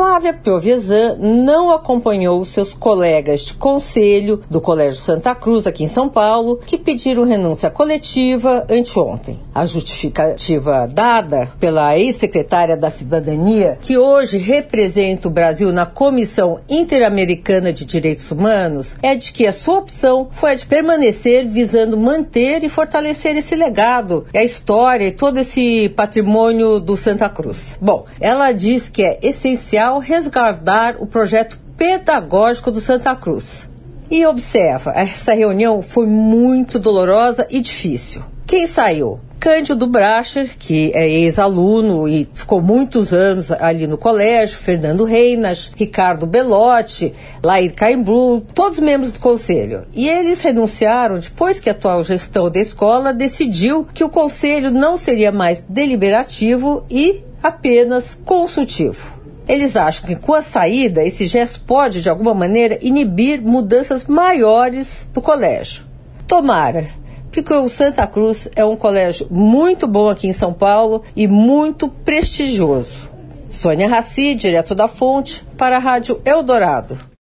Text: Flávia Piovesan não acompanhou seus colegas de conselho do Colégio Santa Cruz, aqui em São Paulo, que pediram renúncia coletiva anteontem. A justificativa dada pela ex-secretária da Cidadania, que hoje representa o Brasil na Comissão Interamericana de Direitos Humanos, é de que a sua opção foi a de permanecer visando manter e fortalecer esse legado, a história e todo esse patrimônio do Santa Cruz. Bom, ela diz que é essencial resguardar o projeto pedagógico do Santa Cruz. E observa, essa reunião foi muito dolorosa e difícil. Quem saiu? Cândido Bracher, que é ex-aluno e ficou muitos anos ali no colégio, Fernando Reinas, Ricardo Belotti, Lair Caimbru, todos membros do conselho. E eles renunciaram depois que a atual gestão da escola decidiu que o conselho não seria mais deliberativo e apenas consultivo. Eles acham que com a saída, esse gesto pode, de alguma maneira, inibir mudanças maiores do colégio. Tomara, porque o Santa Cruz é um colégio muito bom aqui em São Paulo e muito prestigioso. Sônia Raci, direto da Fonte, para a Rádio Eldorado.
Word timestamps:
Flávia 0.00 0.32
Piovesan 0.32 1.18
não 1.18 1.70
acompanhou 1.70 2.42
seus 2.46 2.72
colegas 2.72 3.42
de 3.42 3.52
conselho 3.52 4.40
do 4.48 4.58
Colégio 4.58 4.98
Santa 4.98 5.34
Cruz, 5.34 5.66
aqui 5.66 5.84
em 5.84 5.88
São 5.88 6.08
Paulo, 6.08 6.56
que 6.56 6.78
pediram 6.78 7.22
renúncia 7.22 7.70
coletiva 7.70 8.64
anteontem. 8.70 9.38
A 9.54 9.66
justificativa 9.66 10.88
dada 10.90 11.52
pela 11.60 11.98
ex-secretária 11.98 12.78
da 12.78 12.88
Cidadania, 12.88 13.76
que 13.78 13.98
hoje 13.98 14.38
representa 14.38 15.28
o 15.28 15.30
Brasil 15.30 15.70
na 15.70 15.84
Comissão 15.84 16.58
Interamericana 16.66 17.70
de 17.70 17.84
Direitos 17.84 18.30
Humanos, 18.30 18.96
é 19.02 19.14
de 19.14 19.30
que 19.34 19.46
a 19.46 19.52
sua 19.52 19.80
opção 19.80 20.28
foi 20.32 20.52
a 20.52 20.54
de 20.54 20.64
permanecer 20.64 21.46
visando 21.46 21.98
manter 21.98 22.64
e 22.64 22.70
fortalecer 22.70 23.36
esse 23.36 23.54
legado, 23.54 24.26
a 24.34 24.42
história 24.42 25.08
e 25.08 25.12
todo 25.12 25.36
esse 25.40 25.90
patrimônio 25.90 26.80
do 26.80 26.96
Santa 26.96 27.28
Cruz. 27.28 27.76
Bom, 27.78 28.06
ela 28.18 28.50
diz 28.52 28.88
que 28.88 29.02
é 29.02 29.18
essencial 29.22 29.89
resguardar 29.98 30.96
o 30.98 31.06
projeto 31.06 31.58
pedagógico 31.76 32.70
do 32.70 32.80
Santa 32.80 33.14
Cruz. 33.16 33.68
E 34.10 34.26
observa, 34.26 34.92
essa 34.94 35.32
reunião 35.32 35.82
foi 35.82 36.06
muito 36.06 36.78
dolorosa 36.78 37.46
e 37.50 37.60
difícil. 37.60 38.22
Quem 38.46 38.66
saiu? 38.66 39.20
Cândido 39.40 39.86
Bracher, 39.86 40.50
que 40.58 40.92
é 40.92 41.08
ex-aluno 41.08 42.06
e 42.06 42.28
ficou 42.34 42.60
muitos 42.60 43.10
anos 43.14 43.50
ali 43.50 43.86
no 43.86 43.96
colégio, 43.96 44.58
Fernando 44.58 45.04
Reinas, 45.04 45.72
Ricardo 45.74 46.26
Belotti, 46.26 47.14
Lair 47.42 47.72
Caimbru, 47.72 48.42
todos 48.54 48.80
membros 48.80 49.12
do 49.12 49.18
conselho. 49.18 49.84
E 49.94 50.06
eles 50.06 50.42
renunciaram 50.42 51.18
depois 51.18 51.58
que 51.58 51.70
a 51.70 51.72
atual 51.72 52.04
gestão 52.04 52.50
da 52.50 52.60
escola 52.60 53.14
decidiu 53.14 53.86
que 53.94 54.04
o 54.04 54.10
conselho 54.10 54.70
não 54.70 54.98
seria 54.98 55.32
mais 55.32 55.64
deliberativo 55.66 56.84
e 56.90 57.22
apenas 57.42 58.18
consultivo. 58.26 59.19
Eles 59.48 59.74
acham 59.76 60.06
que 60.06 60.16
com 60.16 60.34
a 60.34 60.42
saída, 60.42 61.04
esse 61.04 61.26
gesto 61.26 61.60
pode, 61.62 62.02
de 62.02 62.08
alguma 62.08 62.34
maneira, 62.34 62.78
inibir 62.80 63.40
mudanças 63.40 64.04
maiores 64.04 65.06
do 65.12 65.20
colégio. 65.20 65.84
Tomara, 66.26 66.86
porque 67.32 67.52
o 67.52 67.68
Santa 67.68 68.06
Cruz 68.06 68.48
é 68.54 68.64
um 68.64 68.76
colégio 68.76 69.26
muito 69.30 69.86
bom 69.86 70.08
aqui 70.08 70.28
em 70.28 70.32
São 70.32 70.52
Paulo 70.52 71.02
e 71.16 71.26
muito 71.26 71.88
prestigioso. 71.88 73.10
Sônia 73.48 73.88
Raci, 73.88 74.34
direto 74.34 74.74
da 74.74 74.86
Fonte, 74.86 75.44
para 75.56 75.76
a 75.76 75.80
Rádio 75.80 76.20
Eldorado. 76.24 77.09